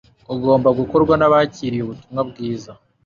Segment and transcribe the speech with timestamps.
[0.33, 2.71] ugomba gukorwa n'abakiriye ubutumwa bwiza.